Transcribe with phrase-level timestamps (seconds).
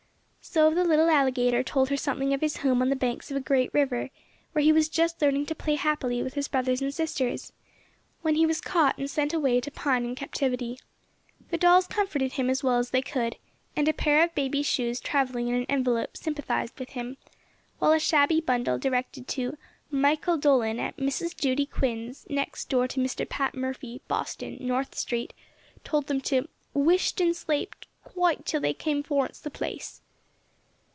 [0.43, 3.41] So the little alligator told her something of his home on the banks of a
[3.41, 4.09] great river,
[4.51, 7.53] where he was just learning to play happily with his brothers and sisters,
[8.21, 10.79] when he was caught and sent away to pine in captivity.
[11.51, 13.37] The dolls comforted him as well as they could,
[13.77, 17.15] and a pair of baby's shoes travelling in an envelope sympathized with him,
[17.79, 19.57] while a shabby bundle directed to
[19.89, 21.37] "Michael Dolan, at Mrs.
[21.37, 23.29] Judy Quin's, next door to Mr.
[23.29, 25.33] Pat Murphy, Boston, North street,"
[25.85, 30.01] told them to "Whisht and slape quite till they came forninst the place."